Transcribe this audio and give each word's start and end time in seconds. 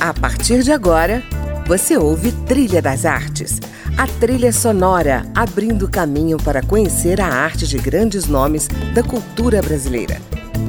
A 0.00 0.14
partir 0.14 0.62
de 0.62 0.72
agora, 0.72 1.22
você 1.66 1.94
ouve 1.94 2.32
Trilha 2.32 2.80
das 2.80 3.04
Artes, 3.04 3.60
a 3.98 4.06
trilha 4.06 4.50
sonora 4.50 5.26
abrindo 5.34 5.90
caminho 5.90 6.38
para 6.38 6.62
conhecer 6.62 7.20
a 7.20 7.26
arte 7.26 7.66
de 7.66 7.76
grandes 7.76 8.24
nomes 8.24 8.66
da 8.94 9.02
cultura 9.02 9.60
brasileira. 9.60 10.16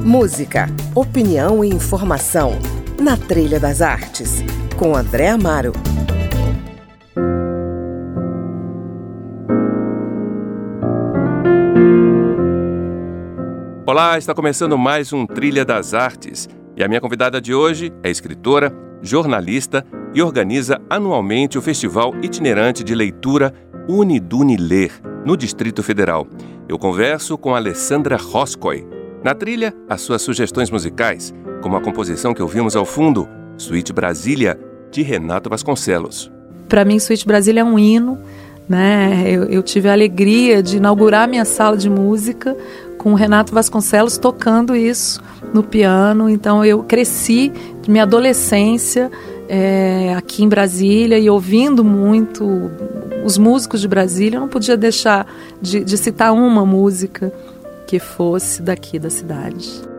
Música, 0.04 0.68
opinião 0.94 1.64
e 1.64 1.68
informação 1.70 2.58
na 3.00 3.16
Trilha 3.16 3.58
das 3.58 3.80
Artes, 3.80 4.44
com 4.76 4.94
André 4.94 5.30
Amaro. 5.30 5.72
Olá, 13.86 14.18
está 14.18 14.34
começando 14.34 14.76
mais 14.76 15.10
um 15.10 15.26
Trilha 15.26 15.64
das 15.64 15.94
Artes 15.94 16.50
e 16.76 16.84
a 16.84 16.88
minha 16.88 17.00
convidada 17.00 17.40
de 17.40 17.54
hoje 17.54 17.90
é 18.02 18.10
escritora, 18.10 18.91
jornalista 19.02 19.84
e 20.14 20.22
organiza 20.22 20.80
anualmente 20.88 21.58
o 21.58 21.62
Festival 21.62 22.14
Itinerante 22.22 22.84
de 22.84 22.94
Leitura 22.94 23.52
Uniduni 23.88 24.56
Ler, 24.56 24.92
no 25.24 25.36
Distrito 25.36 25.82
Federal. 25.82 26.26
Eu 26.68 26.78
converso 26.78 27.36
com 27.36 27.54
Alessandra 27.54 28.16
Roscoe. 28.16 28.86
Na 29.22 29.34
trilha, 29.34 29.74
as 29.88 30.00
suas 30.00 30.22
sugestões 30.22 30.70
musicais, 30.70 31.34
como 31.60 31.76
a 31.76 31.80
composição 31.80 32.32
que 32.32 32.42
ouvimos 32.42 32.76
ao 32.76 32.84
fundo, 32.84 33.28
Suíte 33.56 33.92
Brasília, 33.92 34.58
de 34.90 35.02
Renato 35.02 35.50
Vasconcelos. 35.50 36.30
Para 36.68 36.84
mim, 36.84 36.98
Suíte 36.98 37.26
Brasília 37.26 37.60
é 37.60 37.64
um 37.64 37.78
hino. 37.78 38.18
Né? 38.68 39.24
Eu, 39.26 39.44
eu 39.44 39.62
tive 39.62 39.88
a 39.88 39.92
alegria 39.92 40.62
de 40.62 40.76
inaugurar 40.76 41.28
minha 41.28 41.44
sala 41.44 41.76
de 41.76 41.90
música 41.90 42.56
com 42.96 43.12
o 43.12 43.14
Renato 43.16 43.52
Vasconcelos 43.52 44.16
tocando 44.16 44.76
isso 44.76 45.20
no 45.52 45.62
piano. 45.62 46.30
Então 46.30 46.64
eu 46.64 46.82
cresci 46.84 47.52
minha 47.90 48.04
adolescência 48.04 49.10
é, 49.48 50.14
aqui 50.16 50.42
em 50.42 50.48
Brasília 50.48 51.18
e 51.18 51.28
ouvindo 51.28 51.84
muito 51.84 52.70
os 53.24 53.36
músicos 53.38 53.80
de 53.80 53.88
Brasília. 53.88 54.36
Eu 54.36 54.42
não 54.42 54.48
podia 54.48 54.76
deixar 54.76 55.26
de, 55.60 55.84
de 55.84 55.98
citar 55.98 56.32
uma 56.32 56.64
música 56.64 57.32
que 57.86 57.98
fosse 57.98 58.62
daqui 58.62 58.98
da 58.98 59.10
cidade. 59.10 59.91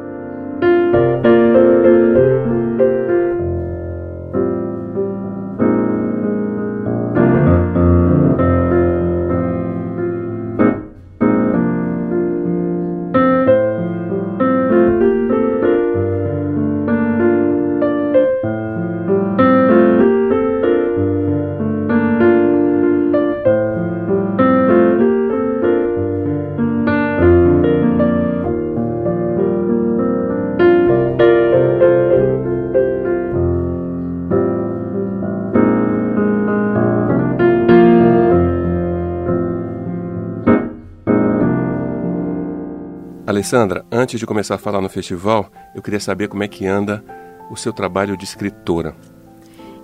Alessandra, 43.44 43.86
antes 43.91 44.22
de 44.22 44.25
começar 44.25 44.55
a 44.55 44.58
falar 44.58 44.80
no 44.80 44.88
festival, 44.88 45.52
eu 45.75 45.81
queria 45.81 45.99
saber 45.99 46.30
como 46.30 46.45
é 46.45 46.47
que 46.47 46.66
anda 46.66 47.03
o 47.52 47.58
seu 47.58 47.73
trabalho 47.73 48.16
de 48.16 48.23
escritora. 48.23 48.95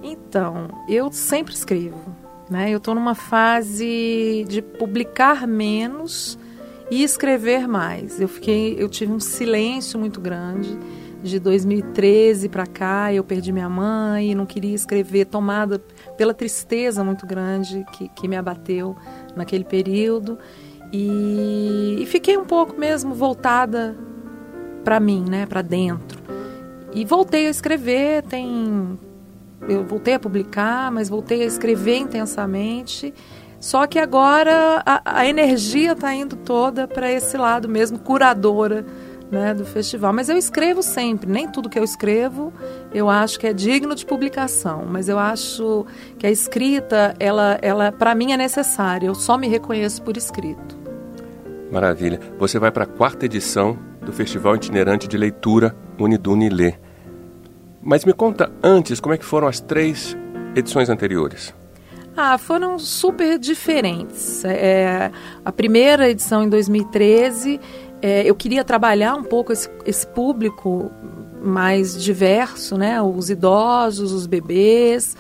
Então, 0.02 0.70
eu 0.88 1.12
sempre 1.12 1.54
escrevo. 1.54 2.16
Né? 2.50 2.72
Eu 2.72 2.78
estou 2.78 2.96
numa 2.96 3.14
fase 3.14 4.46
de 4.48 4.62
publicar 4.62 5.46
menos 5.46 6.40
e 6.90 7.04
escrever 7.04 7.68
mais. 7.68 8.22
Eu 8.22 8.30
fiquei, 8.30 8.78
eu 8.80 8.88
tive 8.88 9.12
um 9.12 9.20
silêncio 9.20 10.00
muito 10.00 10.22
grande 10.22 10.80
de 11.22 11.38
2013 11.38 12.48
para 12.48 12.66
cá. 12.66 13.14
Eu 13.14 13.26
perdi 13.26 13.52
minha 13.52 13.68
mãe, 13.68 14.34
não 14.36 14.46
queria 14.46 14.74
escrever, 14.74 15.26
tomada 15.26 15.80
pela 16.16 16.34
tristeza 16.34 17.04
muito 17.04 17.28
grande 17.28 17.86
que, 17.92 18.08
que 18.08 18.26
me 18.26 18.38
abateu 18.38 18.96
naquele 19.36 19.66
período. 19.66 20.40
E, 20.92 21.98
e 22.00 22.06
fiquei 22.06 22.38
um 22.38 22.46
pouco 22.46 22.80
mesmo 22.80 23.14
voltada 23.14 23.96
para 24.84 25.00
mim, 25.00 25.24
né, 25.28 25.46
para 25.46 25.62
dentro. 25.62 26.20
E 26.94 27.06
voltei 27.06 27.48
a 27.48 27.50
escrever, 27.50 28.24
tem 28.24 28.98
eu 29.68 29.84
voltei 29.84 30.14
a 30.16 30.20
publicar, 30.20 30.92
mas 30.92 31.10
voltei 31.10 31.44
a 31.44 31.46
escrever 31.46 31.98
intensamente. 31.98 33.14
Só 33.60 33.86
que 33.86 34.00
agora 34.00 34.82
a, 34.86 35.20
a 35.20 35.28
energia 35.28 35.92
está 35.92 36.14
indo 36.14 36.36
toda 36.38 36.88
para 36.88 37.12
esse 37.12 37.38
lado 37.38 37.68
mesmo, 37.68 38.00
curadora 38.00 38.86
né, 39.30 39.54
do 39.54 39.66
festival. 39.66 40.14
Mas 40.14 40.30
eu 40.30 40.38
escrevo 40.38 40.82
sempre, 40.82 41.30
nem 41.30 41.48
tudo 41.48 41.70
que 41.70 41.78
eu 41.78 41.84
escrevo 41.84 42.54
eu 42.94 43.10
acho 43.10 43.40
que 43.40 43.46
é 43.46 43.54
digno 43.54 43.94
de 43.94 44.06
publicação, 44.06 44.86
mas 44.86 45.08
eu 45.08 45.20
acho 45.20 45.86
que 46.18 46.26
a 46.26 46.32
escrita, 46.32 47.14
ela, 47.20 47.60
ela 47.62 47.92
para 47.92 48.16
mim 48.16 48.32
é 48.32 48.38
necessária. 48.38 49.08
Eu 49.08 49.16
só 49.16 49.38
me 49.38 49.48
reconheço 49.48 50.02
por 50.02 50.18
escrito. 50.18 50.79
Maravilha. 51.72 52.20
Você 52.38 52.58
vai 52.58 52.72
para 52.72 52.84
a 52.84 52.88
quarta 52.88 53.26
edição 53.26 53.78
do 54.02 54.12
Festival 54.12 54.56
Itinerante 54.56 55.08
de 55.08 55.18
Leitura 55.18 55.76
Unidune 56.00 56.50
Lê. 56.50 56.74
Mas 57.82 58.04
me 58.04 58.14
conta 58.14 58.52
antes 58.62 59.00
como 59.00 59.14
é 59.14 59.18
que 59.18 59.26
foram 59.26 59.48
as 59.48 59.60
três 59.60 60.18
edições 60.56 60.90
anteriores. 60.90 61.54
Ah, 62.18 62.38
foram 62.38 62.78
super 62.78 63.38
diferentes. 63.38 64.44
É, 64.44 65.12
a 65.46 65.52
primeira 65.52 66.10
edição 66.10 66.44
em 66.44 66.50
2013, 66.50 67.60
é, 68.02 68.24
eu 68.30 68.36
queria 68.36 68.64
trabalhar 68.64 69.16
um 69.16 69.24
pouco 69.24 69.54
esse, 69.54 69.70
esse 69.86 70.06
público 70.08 70.92
mais 71.42 72.02
diverso, 72.02 72.78
né? 72.78 73.02
Os 73.02 73.30
idosos, 73.30 74.12
os 74.12 74.28
bebês 74.28 75.16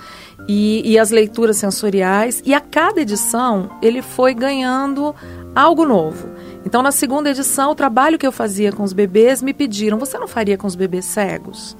e, 0.47 0.81
e 0.83 0.99
as 0.99 1.11
leituras 1.11 1.57
sensoriais. 1.57 2.41
E 2.45 2.53
a 2.53 2.59
cada 2.59 2.99
edição 2.99 3.69
ele 3.81 4.01
foi 4.01 4.33
ganhando 4.33 5.15
algo 5.55 5.85
novo. 5.85 6.27
Então, 6.65 6.81
na 6.81 6.91
segunda 6.91 7.29
edição, 7.29 7.71
o 7.71 7.75
trabalho 7.75 8.17
que 8.17 8.27
eu 8.27 8.31
fazia 8.31 8.71
com 8.71 8.83
os 8.83 8.93
bebês 8.93 9.41
me 9.41 9.53
pediram: 9.53 9.97
você 9.97 10.17
não 10.17 10.27
faria 10.27 10.57
com 10.57 10.67
os 10.67 10.75
bebês 10.75 11.05
cegos? 11.05 11.75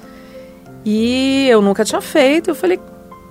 E 0.86 1.48
eu 1.50 1.62
nunca 1.62 1.84
tinha 1.84 2.02
feito. 2.02 2.50
Eu 2.50 2.56
falei: 2.56 2.80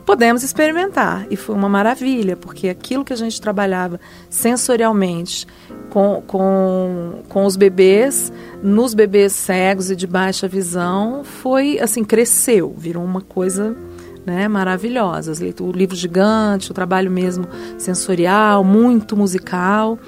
podemos 0.08 0.42
experimentar. 0.42 1.26
E 1.30 1.36
foi 1.36 1.54
uma 1.54 1.68
maravilha, 1.68 2.34
porque 2.34 2.70
aquilo 2.70 3.04
que 3.04 3.12
a 3.12 3.16
gente 3.16 3.38
trabalhava 3.38 4.00
sensorialmente 4.30 5.46
com, 5.90 6.22
com, 6.26 7.22
com 7.28 7.44
os 7.44 7.56
bebês, 7.56 8.32
nos 8.62 8.94
bebês 8.94 9.34
cegos 9.34 9.90
e 9.90 9.96
de 9.96 10.06
baixa 10.06 10.48
visão, 10.48 11.22
foi 11.24 11.78
assim, 11.78 12.02
cresceu, 12.02 12.74
virou 12.74 13.04
uma 13.04 13.20
coisa 13.20 13.76
né, 14.24 14.48
maravilhosa. 14.48 15.32
O 15.60 15.72
livro 15.72 15.94
gigante, 15.94 16.70
o 16.70 16.74
trabalho 16.74 17.10
mesmo 17.10 17.46
sensorial, 17.76 18.64
muito 18.64 19.14
musical. 19.14 19.98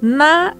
Na 0.00 0.54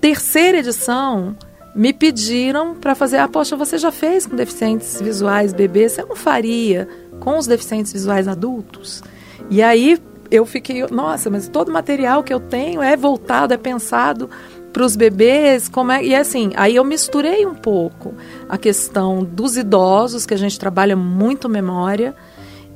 terceira 0.00 0.58
edição, 0.58 1.36
me 1.74 1.92
pediram 1.92 2.74
para 2.74 2.94
fazer, 2.94 3.18
ah, 3.18 3.28
poxa, 3.28 3.56
você 3.56 3.78
já 3.78 3.92
fez 3.92 4.26
com 4.26 4.34
deficientes 4.34 5.00
visuais 5.00 5.52
bebês, 5.52 5.92
você 5.92 6.02
não 6.02 6.16
faria 6.16 6.88
com 7.20 7.38
os 7.38 7.46
deficientes 7.46 7.92
visuais 7.92 8.26
adultos? 8.26 9.02
E 9.50 9.62
aí 9.62 9.98
eu 10.30 10.44
fiquei, 10.44 10.86
nossa, 10.90 11.30
mas 11.30 11.48
todo 11.48 11.72
material 11.72 12.22
que 12.22 12.32
eu 12.32 12.40
tenho 12.40 12.82
é 12.82 12.96
voltado, 12.96 13.54
é 13.54 13.56
pensado 13.56 14.28
para 14.72 14.84
os 14.84 14.96
bebês, 14.96 15.68
como 15.68 15.90
é, 15.92 16.04
e 16.04 16.14
assim, 16.14 16.52
aí 16.54 16.76
eu 16.76 16.84
misturei 16.84 17.46
um 17.46 17.54
pouco 17.54 18.14
a 18.48 18.58
questão 18.58 19.24
dos 19.24 19.56
idosos, 19.56 20.26
que 20.26 20.34
a 20.34 20.38
gente 20.38 20.58
trabalha 20.58 20.94
muito 20.94 21.48
memória, 21.48 22.14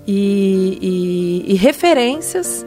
e, 0.06 1.42
e, 1.46 1.52
e 1.52 1.54
referências 1.54 2.66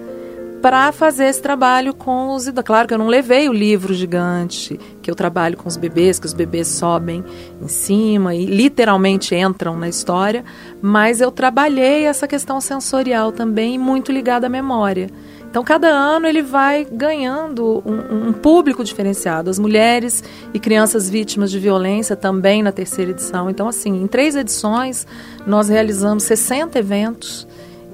para 0.66 0.92
fazer 0.92 1.26
esse 1.26 1.40
trabalho 1.40 1.94
com 1.94 2.34
os. 2.34 2.50
Claro 2.50 2.88
que 2.88 2.94
eu 2.96 2.98
não 2.98 3.06
levei 3.06 3.48
o 3.48 3.54
livro 3.54 3.94
gigante, 3.94 4.80
que 5.00 5.12
eu 5.12 5.14
trabalho 5.14 5.56
com 5.56 5.68
os 5.68 5.78
bebês, 5.78 6.18
que 6.18 6.26
os 6.26 6.34
bebês 6.34 6.68
sobem 6.68 7.24
em 7.62 7.68
cima 7.68 8.34
e 8.34 8.48
literalmente 8.48 9.36
entram 9.36 9.78
na 9.78 9.88
história, 9.88 10.44
mas 10.82 11.22
eu 11.22 11.30
trabalhei 11.30 12.06
essa 12.06 12.28
questão 12.28 12.60
sensorial 12.60 13.32
também, 13.32 13.78
muito 13.78 14.12
ligada 14.12 14.48
à 14.48 14.50
memória. 14.50 15.08
Então, 15.48 15.64
cada 15.64 15.88
ano 15.88 16.26
ele 16.26 16.42
vai 16.42 16.84
ganhando 16.84 17.84
um, 17.86 18.30
um, 18.30 18.34
público 18.34 18.84
diferenciado. 18.84 19.52
As 19.52 19.60
mulheres 19.60 20.24
e 20.52 20.60
crianças 20.60 21.08
vítimas 21.08 21.52
de 21.52 21.60
violência 21.60 22.16
também 22.16 22.64
na 22.64 22.72
terceira 22.72 23.12
edição. 23.12 23.52
Então, 23.52 23.68
assim, 23.68 24.02
em 24.02 24.08
três 24.08 24.36
edições, 24.36 25.06
nós 25.46 25.70
realizamos 25.70 26.24
60 26.24 26.80
eventos 26.80 27.48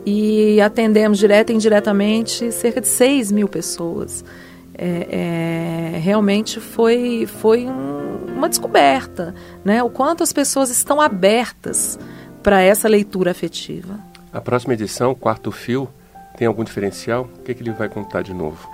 e 0.06 0.60
atendemos 0.62 1.18
direta 1.18 1.52
e 1.52 1.56
indiretamente 1.56 2.52
cerca 2.52 2.82
de 2.82 2.88
6 2.88 3.32
mil 3.32 3.48
pessoas. 3.48 4.24
É, 4.74 5.94
é, 5.96 5.98
realmente 6.00 6.60
foi, 6.60 7.28
foi 7.28 7.66
um, 7.68 8.36
uma 8.36 8.50
descoberta, 8.50 9.36
né? 9.64 9.84
o 9.84 9.90
quanto 9.90 10.24
as 10.24 10.34
pessoas 10.34 10.70
estão 10.70 11.00
abertas 11.00 12.00
para 12.42 12.62
essa 12.62 12.88
leitura 12.88 13.32
afetiva. 13.32 14.00
A 14.34 14.42
próxima 14.42 14.74
edição, 14.74 15.14
Quarto 15.14 15.52
Fio, 15.52 15.88
tem 16.38 16.48
algum 16.48 16.64
diferencial? 16.64 17.30
O 17.40 17.44
que, 17.44 17.54
que 17.54 17.62
ele 17.62 17.72
vai 17.72 17.90
contar 17.90 18.24
de 18.24 18.34
novo? 18.34 18.68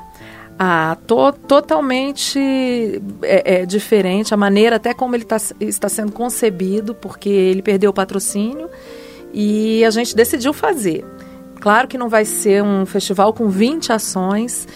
Ah, 0.59 0.97
to, 1.05 1.33
totalmente 1.47 2.39
é, 3.21 3.61
é, 3.61 3.65
diferente 3.65 4.33
a 4.33 4.37
maneira 4.37 4.77
até 4.77 4.93
como 4.93 5.15
ele 5.15 5.25
tá, 5.25 5.37
está 5.59 5.89
sendo 5.89 6.11
concebido, 6.11 6.95
porque 6.95 7.29
ele 7.29 7.61
perdeu 7.61 7.91
o 7.91 7.93
patrocínio 7.93 8.69
e 9.39 9.85
a 9.85 9.91
gente 9.91 10.15
decidiu 10.15 10.51
fazer. 10.51 11.05
Claro 11.59 11.87
que 11.87 11.95
não 11.95 12.09
vai 12.09 12.25
ser 12.25 12.63
um 12.63 12.87
festival 12.87 13.31
com 13.31 13.47
20 13.47 13.93
ações 13.93 14.67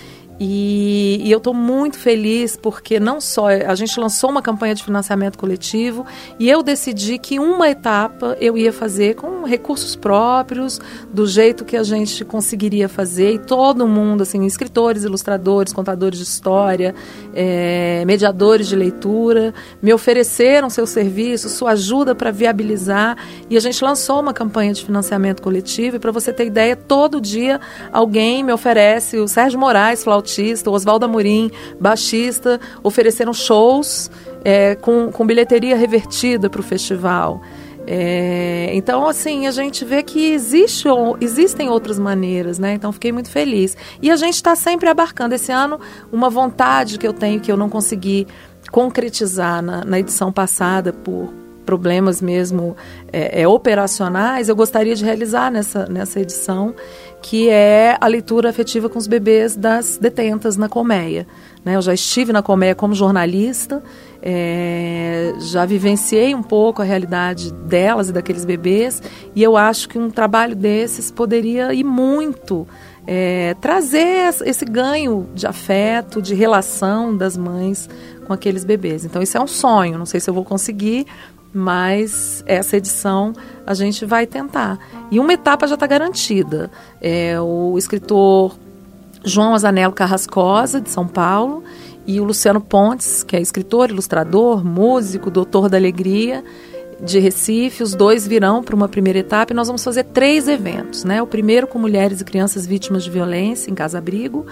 e, 0.43 1.21
e, 1.23 1.31
eu 1.31 1.37
estou 1.37 1.53
muito 1.53 1.99
feliz 1.99 2.57
porque 2.57 2.99
não 2.99 3.21
só 3.21 3.49
a 3.49 3.75
gente 3.75 3.99
lançou 3.99 4.31
uma 4.31 4.41
campanha 4.41 4.73
de 4.73 4.83
financiamento 4.83 5.37
coletivo 5.37 6.03
e 6.39 6.49
eu 6.49 6.63
decidi 6.63 7.19
que 7.19 7.37
uma 7.37 7.69
etapa 7.69 8.35
eu 8.41 8.57
ia 8.57 8.73
fazer 8.73 9.13
com 9.13 9.43
recursos 9.43 9.95
próprios, 9.95 10.81
do 11.13 11.27
jeito 11.27 11.63
que 11.63 11.77
a 11.77 11.83
gente 11.83 12.25
conseguiria 12.25 12.89
fazer, 12.89 13.33
e 13.33 13.37
todo 13.37 13.87
mundo, 13.87 14.23
assim, 14.23 14.43
escritores, 14.43 15.03
ilustradores, 15.03 15.71
contadores 15.73 16.17
de 16.17 16.25
história, 16.25 16.95
é, 17.35 18.03
mediadores 18.07 18.67
de 18.67 18.75
leitura, 18.75 19.53
me 19.79 19.93
ofereceram 19.93 20.71
seu 20.71 20.87
serviço, 20.87 21.49
sua 21.49 21.73
ajuda 21.73 22.15
para 22.15 22.31
viabilizar 22.31 23.15
e 23.47 23.55
a 23.55 23.59
gente 23.59 23.83
lançou 23.83 24.19
uma 24.19 24.33
campanha 24.33 24.73
de 24.73 24.83
financiamento 24.83 25.39
coletivo 25.39 25.97
e 25.97 25.99
para 25.99 26.11
você 26.11 26.33
ter 26.33 26.47
ideia, 26.47 26.75
todo 26.75 27.21
dia 27.21 27.61
alguém 27.93 28.43
me 28.43 28.51
oferece, 28.51 29.19
o 29.19 29.27
Sérgio 29.27 29.59
Moraes, 29.59 30.03
flautista, 30.03 30.30
o 30.69 30.71
Oswaldo 30.71 31.05
Amorim, 31.05 31.51
baixista, 31.79 32.59
ofereceram 32.83 33.33
shows 33.33 34.09
é, 34.43 34.75
com, 34.75 35.11
com 35.11 35.25
bilheteria 35.25 35.75
revertida 35.75 36.49
para 36.49 36.61
o 36.61 36.63
festival. 36.63 37.41
É, 37.87 38.69
então, 38.73 39.07
assim, 39.07 39.47
a 39.47 39.51
gente 39.51 39.83
vê 39.83 40.03
que 40.03 40.31
existe, 40.31 40.87
existem 41.19 41.69
outras 41.69 41.97
maneiras, 41.97 42.59
né? 42.59 42.73
Então, 42.73 42.91
fiquei 42.91 43.11
muito 43.11 43.29
feliz. 43.29 43.75
E 44.01 44.11
a 44.11 44.15
gente 44.15 44.35
está 44.35 44.55
sempre 44.55 44.87
abarcando. 44.87 45.33
Esse 45.33 45.51
ano, 45.51 45.79
uma 46.11 46.29
vontade 46.29 46.97
que 46.97 47.07
eu 47.07 47.13
tenho 47.13 47.39
que 47.39 47.51
eu 47.51 47.57
não 47.57 47.69
consegui 47.69 48.27
concretizar 48.71 49.61
na, 49.61 49.83
na 49.83 49.99
edição 49.99 50.31
passada 50.31 50.93
por 50.93 51.40
problemas 51.65 52.21
mesmo 52.21 52.75
é, 53.11 53.41
é, 53.41 53.47
operacionais, 53.47 54.49
eu 54.49 54.55
gostaria 54.55 54.95
de 54.95 55.03
realizar 55.03 55.51
nessa, 55.51 55.85
nessa 55.85 56.19
edição, 56.19 56.73
que 57.21 57.49
é 57.49 57.97
a 57.99 58.07
leitura 58.07 58.49
afetiva 58.49 58.89
com 58.89 58.97
os 58.97 59.07
bebês 59.07 59.55
das 59.55 59.97
detentas 59.97 60.57
na 60.57 60.67
colmeia. 60.67 61.27
Né? 61.63 61.75
Eu 61.75 61.81
já 61.81 61.93
estive 61.93 62.33
na 62.33 62.41
colmeia 62.41 62.73
como 62.73 62.95
jornalista, 62.95 63.83
é, 64.21 65.33
já 65.39 65.65
vivenciei 65.65 66.33
um 66.33 66.43
pouco 66.43 66.81
a 66.81 66.85
realidade 66.85 67.53
delas 67.53 68.09
e 68.09 68.11
daqueles 68.11 68.45
bebês, 68.45 69.01
e 69.35 69.43
eu 69.43 69.55
acho 69.55 69.87
que 69.87 69.99
um 69.99 70.09
trabalho 70.09 70.55
desses 70.55 71.11
poderia 71.11 71.73
ir 71.73 71.83
muito 71.83 72.67
é, 73.05 73.55
trazer 73.59 74.33
esse 74.45 74.65
ganho 74.65 75.27
de 75.33 75.47
afeto, 75.47 76.21
de 76.21 76.35
relação 76.35 77.15
das 77.15 77.35
mães 77.35 77.89
com 78.25 78.33
aqueles 78.33 78.63
bebês. 78.63 79.03
Então, 79.03 79.21
isso 79.21 79.37
é 79.37 79.41
um 79.41 79.47
sonho, 79.47 79.97
não 79.97 80.05
sei 80.05 80.19
se 80.19 80.29
eu 80.29 80.33
vou 80.33 80.45
conseguir, 80.45 81.05
mas 81.53 82.43
essa 82.45 82.77
edição 82.77 83.33
a 83.65 83.73
gente 83.73 84.05
vai 84.05 84.25
tentar. 84.25 84.79
E 85.09 85.19
uma 85.19 85.33
etapa 85.33 85.67
já 85.67 85.75
está 85.75 85.85
garantida. 85.85 86.71
É 87.01 87.39
o 87.39 87.77
escritor 87.77 88.55
João 89.23 89.53
Azanello 89.53 89.93
Carrascosa, 89.93 90.81
de 90.81 90.89
São 90.89 91.07
Paulo, 91.07 91.63
e 92.05 92.19
o 92.19 92.23
Luciano 92.23 92.59
Pontes, 92.59 93.23
que 93.23 93.35
é 93.35 93.41
escritor, 93.41 93.89
ilustrador, 93.89 94.65
músico, 94.65 95.29
doutor 95.29 95.69
da 95.69 95.77
alegria, 95.77 96.43
de 96.99 97.19
Recife. 97.19 97.83
Os 97.83 97.93
dois 97.93 98.27
virão 98.27 98.63
para 98.63 98.75
uma 98.75 98.87
primeira 98.87 99.19
etapa 99.19 99.51
e 99.51 99.55
nós 99.55 99.67
vamos 99.67 99.83
fazer 99.83 100.05
três 100.05 100.47
eventos. 100.47 101.03
Né? 101.03 101.21
O 101.21 101.27
primeiro 101.27 101.67
com 101.67 101.77
mulheres 101.77 102.21
e 102.21 102.25
crianças 102.25 102.65
vítimas 102.65 103.03
de 103.03 103.09
violência 103.09 103.69
em 103.69 103.75
casa-abrigo. 103.75 104.45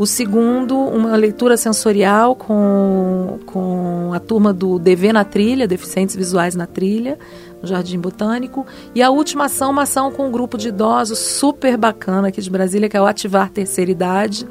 O 0.00 0.06
segundo, 0.06 0.78
uma 0.78 1.14
leitura 1.14 1.58
sensorial 1.58 2.34
com, 2.34 3.38
com 3.44 4.12
a 4.14 4.18
turma 4.18 4.50
do 4.50 4.78
DV 4.78 5.12
na 5.12 5.24
Trilha, 5.24 5.68
Deficientes 5.68 6.16
Visuais 6.16 6.54
na 6.54 6.66
Trilha, 6.66 7.18
no 7.60 7.68
Jardim 7.68 7.98
Botânico. 7.98 8.66
E 8.94 9.02
a 9.02 9.10
última 9.10 9.44
ação, 9.44 9.70
uma 9.70 9.82
ação 9.82 10.10
com 10.10 10.26
um 10.26 10.30
grupo 10.30 10.56
de 10.56 10.68
idosos 10.68 11.18
super 11.18 11.76
bacana 11.76 12.28
aqui 12.28 12.40
de 12.40 12.48
Brasília, 12.48 12.88
que 12.88 12.96
é 12.96 13.02
o 13.02 13.04
Ativar 13.04 13.50
Terceira 13.50 13.90
Idade. 13.90 14.48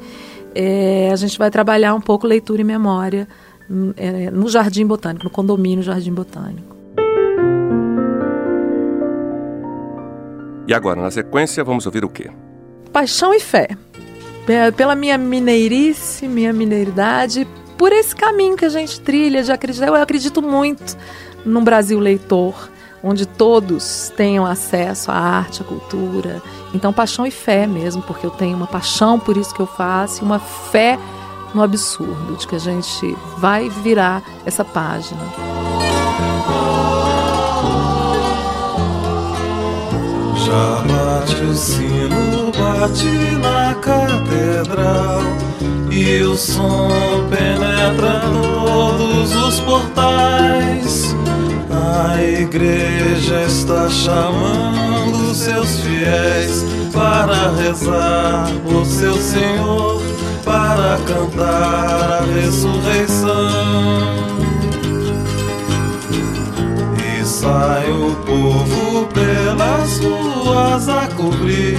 É, 0.54 1.10
a 1.12 1.16
gente 1.16 1.36
vai 1.36 1.50
trabalhar 1.50 1.96
um 1.96 2.00
pouco 2.00 2.28
leitura 2.28 2.60
e 2.60 2.64
memória 2.64 3.26
é, 3.96 4.30
no 4.30 4.48
Jardim 4.48 4.86
Botânico, 4.86 5.24
no 5.24 5.30
condomínio 5.30 5.82
Jardim 5.82 6.12
Botânico. 6.12 6.76
E 10.68 10.72
agora, 10.72 11.02
na 11.02 11.10
sequência, 11.10 11.64
vamos 11.64 11.86
ouvir 11.86 12.04
o 12.04 12.08
quê? 12.08 12.30
Paixão 12.92 13.34
e 13.34 13.40
Fé 13.40 13.70
pela 14.76 14.94
minha 14.94 15.16
mineirice, 15.18 16.26
minha 16.26 16.52
mineiridade, 16.52 17.46
por 17.76 17.92
esse 17.92 18.14
caminho 18.14 18.56
que 18.56 18.64
a 18.64 18.68
gente 18.68 19.00
trilha 19.00 19.42
de 19.42 19.52
acreditar. 19.52 19.86
Eu 19.86 19.94
acredito 19.94 20.42
muito 20.42 20.96
num 21.44 21.64
Brasil 21.64 21.98
leitor, 21.98 22.70
onde 23.02 23.26
todos 23.26 24.12
tenham 24.16 24.44
acesso 24.44 25.10
à 25.10 25.14
arte, 25.14 25.62
à 25.62 25.64
cultura. 25.64 26.42
Então, 26.74 26.92
paixão 26.92 27.26
e 27.26 27.30
fé 27.30 27.66
mesmo, 27.66 28.02
porque 28.02 28.26
eu 28.26 28.30
tenho 28.30 28.56
uma 28.56 28.66
paixão 28.66 29.18
por 29.18 29.36
isso 29.36 29.54
que 29.54 29.60
eu 29.60 29.66
faço 29.66 30.22
e 30.22 30.24
uma 30.24 30.38
fé 30.38 30.98
no 31.54 31.62
absurdo 31.62 32.36
de 32.36 32.46
que 32.46 32.56
a 32.56 32.60
gente 32.60 33.16
vai 33.38 33.68
virar 33.68 34.22
essa 34.44 34.64
página. 34.64 35.69
Já 40.50 40.82
bate 40.82 41.44
o 41.44 41.54
sino, 41.54 42.50
bate 42.50 43.06
na 43.40 43.72
catedral. 43.74 45.22
E 45.92 46.22
o 46.22 46.36
som 46.36 46.88
penetra 47.30 48.20
todos 48.20 49.32
os 49.36 49.60
portais. 49.60 51.14
A 51.70 52.20
igreja 52.20 53.42
está 53.46 53.88
chamando 53.88 55.32
seus 55.34 55.80
fiéis 55.80 56.64
Para 56.92 57.52
rezar 57.52 58.50
por 58.64 58.84
seu 58.84 59.14
Senhor 59.14 60.02
Para 60.44 60.98
cantar 61.06 62.22
a 62.22 62.24
ressurreição 62.34 64.29
sai 67.40 67.90
o 67.90 68.14
povo 68.26 69.06
pelas 69.14 69.98
ruas 70.00 70.88
a 70.88 71.08
cobrir. 71.16 71.78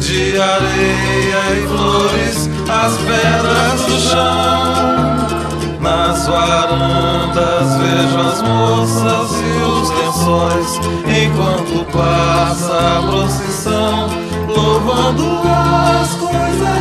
De 0.00 0.38
areia 0.38 1.42
e 1.56 1.66
flores 1.66 2.50
as 2.68 2.96
pedras 2.98 3.80
do 3.86 4.00
chão. 4.08 5.34
Nas 5.80 6.26
varandas 6.26 7.76
vejo 7.78 8.18
as 8.20 8.42
moças 8.42 9.30
e 9.40 9.52
os 9.62 9.90
lençóis. 9.90 10.80
Enquanto 11.08 11.84
passa 11.90 12.98
a 12.98 13.02
procissão, 13.02 14.08
louvando 14.46 15.26
as 15.44 16.14
coisas 16.14 16.73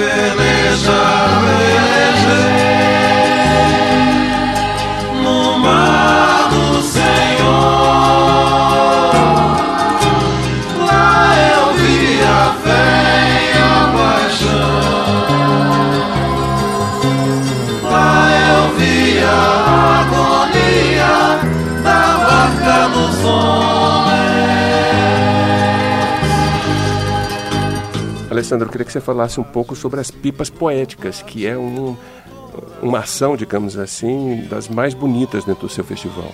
Ebenezer 0.00 1.39
Alessandro, 28.50 28.66
eu 28.66 28.72
queria 28.72 28.84
que 28.84 28.92
você 28.92 29.00
falasse 29.00 29.38
um 29.38 29.44
pouco 29.44 29.76
sobre 29.76 30.00
as 30.00 30.10
pipas 30.10 30.50
poéticas, 30.50 31.22
que 31.22 31.46
é 31.46 31.56
um, 31.56 31.96
uma 32.82 32.98
ação, 32.98 33.36
digamos 33.36 33.78
assim, 33.78 34.44
das 34.50 34.68
mais 34.68 34.92
bonitas 34.92 35.44
dentro 35.44 35.68
do 35.68 35.72
seu 35.72 35.84
festival. 35.84 36.32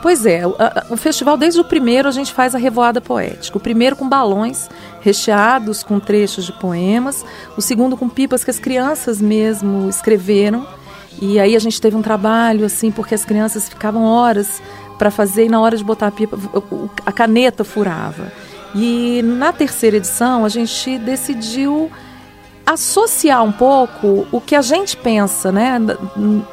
Pois 0.00 0.24
é, 0.24 0.46
o, 0.46 0.96
festival, 0.96 1.36
desde 1.36 1.60
o 1.60 1.64
primeiro, 1.64 2.08
a 2.08 2.10
gente 2.10 2.32
faz 2.32 2.54
a 2.54 2.58
revoada 2.58 3.02
poética. 3.02 3.58
O 3.58 3.60
primeiro 3.60 3.96
com 3.96 4.08
balões 4.08 4.68
recheados 5.02 5.82
com 5.82 6.00
trechos 6.00 6.46
de 6.46 6.52
poemas, 6.52 7.22
o 7.54 7.60
segundo 7.60 7.98
com 7.98 8.08
pipas 8.08 8.42
que 8.42 8.50
as 8.50 8.58
crianças 8.58 9.20
mesmo 9.20 9.90
escreveram. 9.90 10.66
E 11.20 11.38
aí 11.38 11.54
a 11.54 11.58
gente 11.58 11.78
teve 11.80 11.96
um 11.96 12.02
trabalho, 12.02 12.64
assim, 12.64 12.90
porque 12.90 13.14
as 13.14 13.26
crianças 13.26 13.68
ficavam 13.68 14.04
horas 14.04 14.62
para 14.98 15.10
fazer 15.10 15.46
e 15.46 15.48
na 15.50 15.60
hora 15.60 15.76
de 15.76 15.84
botar 15.84 16.06
a 16.06 16.10
pipa, 16.12 16.38
a 17.04 17.12
caneta 17.12 17.62
furava. 17.62 18.32
E 18.74 19.22
na 19.22 19.52
terceira 19.52 19.96
edição 19.96 20.44
a 20.44 20.48
gente 20.48 20.98
decidiu 20.98 21.90
associar 22.66 23.42
um 23.42 23.52
pouco 23.52 24.26
o 24.30 24.40
que 24.40 24.54
a 24.54 24.60
gente 24.60 24.94
pensa, 24.96 25.50
né, 25.50 25.78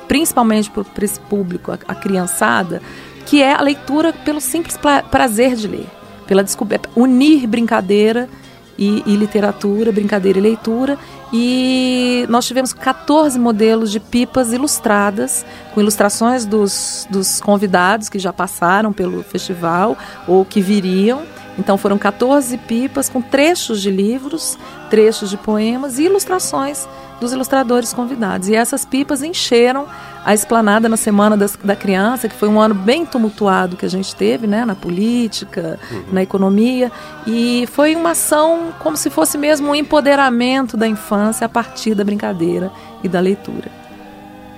principalmente 0.08 0.72
para 0.72 1.04
esse 1.04 1.20
público, 1.20 1.74
a, 1.74 1.78
a, 1.90 1.94
criançada, 1.94 2.82
que 3.26 3.42
é 3.42 3.54
a 3.54 3.62
leitura 3.62 4.14
pelo 4.14 4.40
simples 4.40 4.80
prazer 5.12 5.56
de 5.56 5.68
ler, 5.68 5.88
pela 6.26 6.42
descoberta, 6.42 6.90
unir 6.96 7.46
brincadeira 7.48 8.30
e, 8.78 9.04
e, 9.06 9.16
literatura, 9.16 9.92
brincadeira 9.92 10.40
e 10.40 10.42
leitura. 10.42 10.98
E 11.34 12.26
nós 12.30 12.46
tivemos 12.46 12.72
14 12.72 13.38
modelos 13.38 13.92
de 13.92 14.00
pipas 14.00 14.54
ilustradas, 14.54 15.46
com 15.74 15.82
ilustrações 15.82 16.46
dos, 16.46 17.06
dos 17.10 17.42
convidados 17.42 18.08
que 18.08 18.20
já 18.20 18.32
passaram 18.32 18.94
pelo 18.94 19.22
festival 19.24 19.98
ou 20.28 20.46
que 20.46 20.62
viriam. 20.62 21.24
Então 21.58 21.78
foram 21.78 21.98
14 21.98 22.58
pipas 22.58 23.10
com 23.10 23.22
trechos 23.22 23.82
de 23.82 23.90
livros, 23.90 24.58
trechos 24.90 25.30
de 25.30 25.38
poemas 25.38 25.98
e 25.98 26.04
ilustrações 26.04 26.88
dos 27.20 27.32
ilustradores 27.32 27.94
convidados. 27.94 28.50
E 28.50 28.56
essas 28.56 28.84
pipas 28.84 29.24
encheram 29.24 29.88
a 30.26 30.34
esplanada 30.34 30.90
na 30.90 30.98
Semana 30.98 31.38
das, 31.38 31.56
da 31.56 31.76
Criança, 31.76 32.28
que 32.28 32.36
foi 32.36 32.50
um 32.50 32.60
ano 32.60 32.76
bem 32.76 33.06
tumultuado 33.06 33.78
que 33.78 33.86
a 33.86 33.90
gente 33.90 34.16
teve, 34.16 34.48
né, 34.48 34.66
na 34.66 34.76
política, 34.76 35.80
uhum. 35.90 36.04
na 36.12 36.24
economia, 36.24 36.92
e 37.26 37.66
foi 37.72 37.96
uma 37.96 38.12
ação 38.12 38.74
como 38.80 38.98
se 38.98 39.10
fosse 39.10 39.38
mesmo 39.38 39.70
um 39.70 39.76
empoderamento 39.76 40.76
da 40.76 40.88
infância 40.88 41.46
a 41.46 41.50
partir 41.50 41.96
da 41.96 42.04
brincadeira 42.04 42.72
e 43.04 43.08
da 43.08 43.20
leitura. 43.20 43.72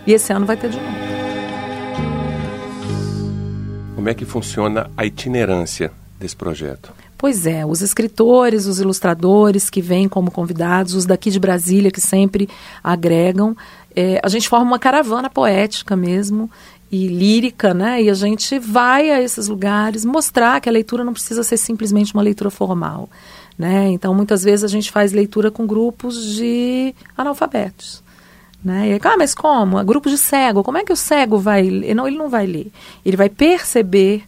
E 0.06 0.14
esse 0.14 0.32
ano 0.32 0.46
vai 0.46 0.58
ter 0.58 0.70
de 0.70 0.78
novo. 0.78 1.18
Como 3.94 4.10
é 4.10 4.14
que 4.14 4.26
funciona 4.26 4.90
a 4.96 5.06
itinerância 5.06 5.92
desse 6.20 6.36
projeto? 6.36 6.92
Pois 7.18 7.48
é, 7.48 7.66
os 7.66 7.82
escritores, 7.82 8.68
os 8.68 8.80
ilustradores 8.80 9.70
que 9.70 9.82
vêm 9.82 10.08
como 10.08 10.30
convidados, 10.30 10.94
os 10.94 11.06
daqui 11.06 11.32
de 11.32 11.40
Brasília 11.40 11.92
que 11.92 12.02
sempre 12.02 12.48
agregam, 12.84 13.56
é, 13.96 14.20
a 14.24 14.30
gente 14.30 14.48
forma 14.48 14.66
uma 14.66 14.80
caravana 14.80 15.30
poética 15.30 15.96
mesmo 15.96 16.50
e 16.92 17.08
lírica, 17.08 17.74
né? 17.74 18.02
E 18.02 18.10
a 18.10 18.14
gente 18.14 18.60
vai 18.60 19.10
a 19.10 19.22
esses 19.22 19.48
lugares 19.48 20.06
mostrar 20.06 20.62
que 20.62 20.70
a 20.70 20.72
leitura 20.72 21.04
não 21.04 21.14
precisa 21.14 21.44
ser 21.44 21.58
simplesmente 21.58 22.14
uma 22.14 22.22
leitura 22.22 22.50
formal, 22.50 23.10
né? 23.58 23.88
Então 23.90 24.14
muitas 24.14 24.44
vezes 24.44 24.64
a 24.64 24.68
gente 24.68 24.92
faz 24.92 25.12
leitura 25.12 25.50
com 25.50 25.66
grupos 25.66 26.36
de 26.36 26.94
analfabetos. 27.18 28.06
Né? 28.64 28.90
E 28.90 28.94
aí, 28.94 29.00
ah, 29.04 29.16
mas 29.18 29.34
como? 29.34 29.82
Grupo 29.84 30.10
de 30.10 30.18
cego. 30.18 30.64
Como 30.64 30.78
é 30.78 30.84
que 30.84 30.92
o 30.92 30.96
cego 30.96 31.38
vai 31.38 31.64
ler? 31.64 31.94
Não, 31.94 32.08
ele 32.08 32.18
não 32.18 32.28
vai 32.28 32.46
ler. 32.46 32.72
Ele 33.06 33.16
vai 33.16 33.30
perceber 33.30 34.24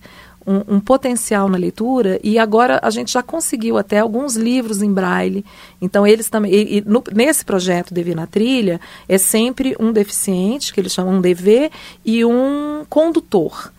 um, 0.46 0.76
um, 0.76 0.80
potencial 0.80 1.48
na 1.50 1.58
leitura 1.58 2.20
e 2.24 2.40
agora 2.40 2.80
a 2.82 2.90
gente 2.90 3.12
já 3.12 3.22
conseguiu 3.22 3.78
até 3.78 4.00
alguns 4.00 4.36
livros 4.36 4.82
em 4.82 4.92
braille. 4.92 5.46
Então 5.82 6.06
eles 6.06 6.30
também 6.30 6.54
e, 6.54 6.78
e 6.78 6.82
no, 6.82 7.04
nesse 7.14 7.44
projeto 7.46 7.94
DV 7.94 8.16
na 8.16 8.28
trilha 8.28 8.80
é 9.08 9.18
sempre 9.18 9.76
um 9.80 9.92
deficiente 9.92 10.74
que 10.74 10.80
eles 10.80 10.94
chamam 10.94 11.16
um 11.16 11.22
DV 11.22 11.72
e 12.06 12.24
um 12.26 12.86
condutor. 12.90 13.72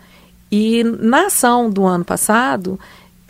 E 0.51 0.83
na 0.85 1.27
ação 1.27 1.71
do 1.71 1.85
ano 1.85 2.05
passado 2.05 2.79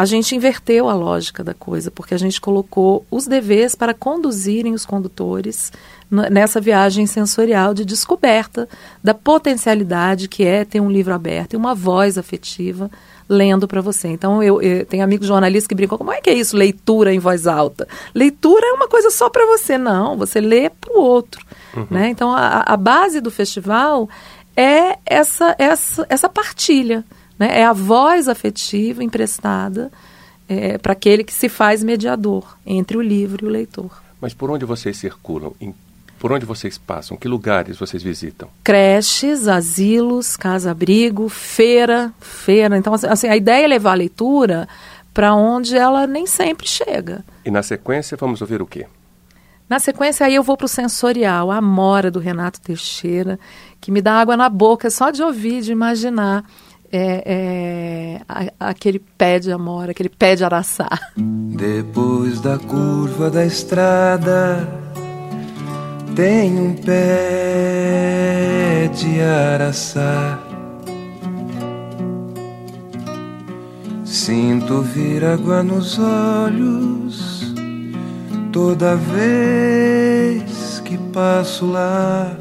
a 0.00 0.06
gente 0.06 0.34
inverteu 0.34 0.88
a 0.88 0.94
lógica 0.94 1.44
da 1.44 1.52
coisa, 1.52 1.90
porque 1.90 2.14
a 2.14 2.18
gente 2.18 2.40
colocou 2.40 3.04
os 3.10 3.26
DVs 3.26 3.74
para 3.74 3.92
conduzirem 3.92 4.72
os 4.72 4.86
condutores 4.86 5.70
nessa 6.10 6.58
viagem 6.58 7.06
sensorial 7.06 7.74
de 7.74 7.84
descoberta 7.84 8.66
da 9.04 9.12
potencialidade 9.12 10.26
que 10.26 10.42
é 10.42 10.64
ter 10.64 10.80
um 10.80 10.90
livro 10.90 11.12
aberto 11.12 11.52
e 11.52 11.56
uma 11.56 11.74
voz 11.74 12.16
afetiva 12.16 12.90
lendo 13.30 13.68
para 13.68 13.80
você. 13.80 14.08
Então, 14.08 14.42
eu, 14.42 14.60
eu 14.60 14.84
tenho 14.84 15.04
amigos 15.04 15.28
jornalistas 15.28 15.68
que 15.68 15.74
brincam, 15.74 15.96
como 15.96 16.12
é 16.12 16.20
que 16.20 16.28
é 16.28 16.34
isso, 16.34 16.56
leitura 16.56 17.14
em 17.14 17.20
voz 17.20 17.46
alta? 17.46 17.86
Leitura 18.12 18.66
é 18.66 18.72
uma 18.72 18.88
coisa 18.88 19.08
só 19.08 19.30
para 19.30 19.46
você. 19.46 19.78
Não, 19.78 20.16
você 20.16 20.40
lê 20.40 20.68
para 20.68 20.92
o 20.92 21.00
outro. 21.00 21.46
Uhum. 21.76 21.86
Né? 21.88 22.08
Então, 22.08 22.34
a, 22.34 22.64
a 22.66 22.76
base 22.76 23.20
do 23.20 23.30
festival 23.30 24.08
é 24.56 24.98
essa, 25.06 25.54
essa, 25.58 26.04
essa 26.08 26.28
partilha. 26.28 27.04
Né? 27.38 27.60
É 27.60 27.64
a 27.64 27.72
voz 27.72 28.26
afetiva 28.26 29.04
emprestada 29.04 29.92
é, 30.48 30.76
para 30.76 30.92
aquele 30.92 31.22
que 31.22 31.32
se 31.32 31.48
faz 31.48 31.84
mediador 31.84 32.58
entre 32.66 32.96
o 32.96 33.00
livro 33.00 33.44
e 33.44 33.48
o 33.48 33.50
leitor. 33.50 34.02
Mas 34.20 34.34
por 34.34 34.50
onde 34.50 34.64
vocês 34.64 34.96
circulam? 34.96 35.54
Em 35.60 35.72
por 36.20 36.30
onde 36.32 36.44
vocês 36.44 36.76
passam? 36.76 37.16
Que 37.16 37.26
lugares 37.26 37.78
vocês 37.78 38.02
visitam? 38.02 38.50
Creches, 38.62 39.48
asilos, 39.48 40.36
casa-abrigo, 40.36 41.30
feira, 41.30 42.12
feira. 42.20 42.76
Então, 42.76 42.92
assim, 42.92 43.06
assim, 43.06 43.28
a 43.28 43.36
ideia 43.36 43.64
é 43.64 43.66
levar 43.66 43.92
a 43.92 43.94
leitura 43.94 44.68
para 45.14 45.34
onde 45.34 45.78
ela 45.78 46.06
nem 46.06 46.26
sempre 46.26 46.68
chega. 46.68 47.24
E 47.42 47.50
na 47.50 47.62
sequência, 47.62 48.18
vamos 48.20 48.42
ouvir 48.42 48.60
o 48.60 48.66
quê? 48.66 48.86
Na 49.66 49.78
sequência, 49.78 50.26
aí 50.26 50.34
eu 50.34 50.42
vou 50.42 50.58
para 50.58 50.66
o 50.66 50.68
sensorial, 50.68 51.50
a 51.50 51.56
Amora, 51.56 52.10
do 52.10 52.18
Renato 52.18 52.60
Teixeira, 52.60 53.40
que 53.80 53.90
me 53.90 54.02
dá 54.02 54.20
água 54.20 54.36
na 54.36 54.50
boca 54.50 54.90
só 54.90 55.10
de 55.10 55.22
ouvir, 55.22 55.62
de 55.62 55.72
imaginar 55.72 56.44
é, 56.92 57.22
é, 57.24 58.20
a, 58.28 58.68
aquele 58.68 58.98
pé 58.98 59.38
de 59.38 59.50
amora, 59.50 59.92
aquele 59.92 60.08
pé 60.10 60.34
de 60.36 60.44
araçá. 60.44 60.88
Depois 61.16 62.40
da 62.40 62.58
curva 62.58 63.30
da 63.30 63.46
estrada 63.46 64.89
tem 66.20 66.52
um 66.60 66.74
pé 66.74 68.10
de 68.94 69.22
araçá. 69.22 70.38
Sinto 74.04 74.82
vir 74.82 75.24
água 75.24 75.62
nos 75.62 75.98
olhos 75.98 77.54
toda 78.52 78.96
vez 78.96 80.82
que 80.84 80.98
passo 81.10 81.64
lá. 81.64 82.36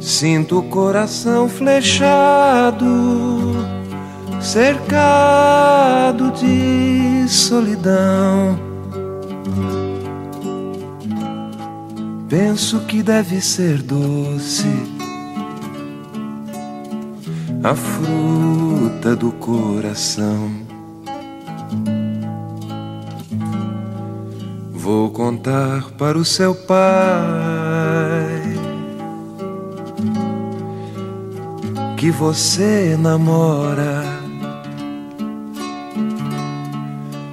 Sinto 0.00 0.60
o 0.60 0.62
coração 0.62 1.46
flechado, 1.46 2.86
cercado 4.40 6.30
de 6.30 7.28
solidão. 7.28 8.65
Penso 12.38 12.80
que 12.80 13.02
deve 13.02 13.40
ser 13.40 13.80
doce 13.80 14.68
a 17.64 17.74
fruta 17.74 19.16
do 19.16 19.32
coração. 19.32 20.50
Vou 24.70 25.08
contar 25.08 25.92
para 25.92 26.18
o 26.18 26.26
seu 26.26 26.54
pai 26.54 26.82
que 31.96 32.10
você 32.10 32.98
namora. 33.00 34.04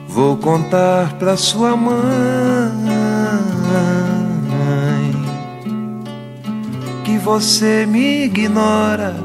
Vou 0.07 0.37
contar 0.37 1.11
para 1.19 1.35
sua 1.35 1.75
mãe 1.75 2.93
você 7.23 7.85
me 7.85 8.25
ignora. 8.25 9.15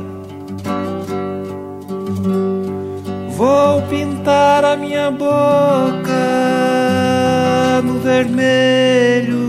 Vou 3.36 3.82
pintar 3.82 4.64
a 4.64 4.76
minha 4.76 5.10
boca 5.10 6.12
no 7.84 7.98
vermelho 7.98 9.48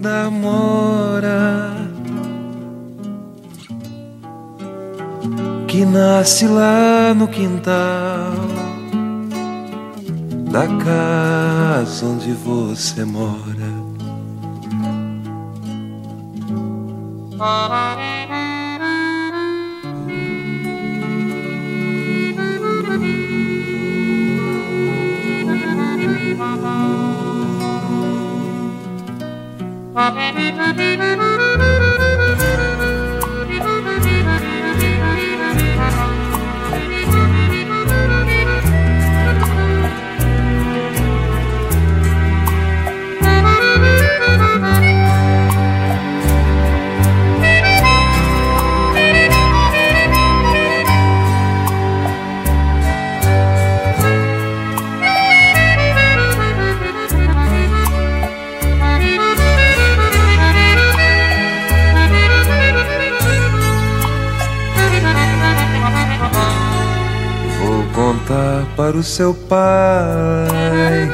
da 0.00 0.28
mora 0.28 1.72
que 5.68 5.84
nasce 5.84 6.46
lá 6.46 7.14
no 7.14 7.28
quintal 7.28 8.32
da 10.50 10.66
casa 10.84 12.06
onde 12.06 12.32
você 12.32 13.04
mora. 13.04 13.81
Contar 17.42 17.98
para 29.92 31.81
o 69.02 69.04
seu 69.04 69.34
pai 69.34 71.10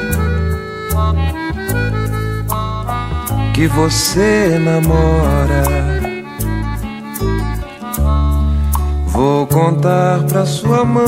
que 3.55 3.67
você 3.67 4.59
namora. 4.63 5.63
Vou 9.07 9.47
contar 9.47 10.23
para 10.25 10.45
sua 10.45 10.85
mãe 10.85 11.03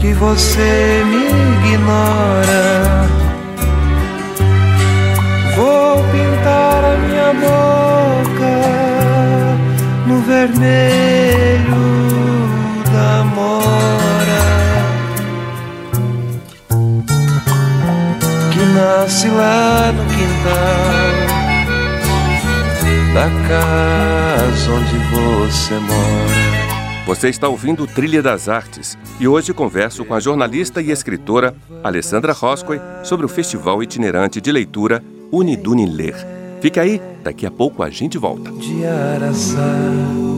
que 0.00 0.14
você 0.14 1.04
me 1.04 1.26
ignora. 1.68 3.09
Vermelho 10.46 11.74
da 12.90 13.24
mora 13.24 14.40
que 18.50 18.64
nasce 18.74 19.28
lá 19.28 19.92
no 19.92 20.04
quintal 20.06 21.20
da 23.12 23.28
casa 23.48 24.72
onde 24.72 24.98
você 25.10 25.74
mora. 25.74 26.70
Você 27.06 27.28
está 27.28 27.48
ouvindo 27.48 27.86
Trilha 27.86 28.22
das 28.22 28.48
Artes 28.48 28.96
e 29.18 29.26
hoje 29.26 29.52
converso 29.52 30.04
com 30.04 30.14
a 30.14 30.20
jornalista 30.20 30.80
e 30.80 30.90
escritora 30.90 31.54
Alessandra 31.82 32.32
Roscoe 32.32 32.80
sobre 33.02 33.26
o 33.26 33.28
Festival 33.28 33.82
Itinerante 33.82 34.40
de 34.40 34.52
Leitura 34.52 35.02
Uniduni 35.32 35.86
Ler. 35.86 36.14
Fica 36.60 36.82
aí, 36.82 37.00
daqui 37.24 37.46
a 37.46 37.50
pouco 37.50 37.82
a 37.82 37.90
gente 37.90 38.16
volta. 38.16 38.52
De 38.52 38.86
Araçá. 38.86 40.29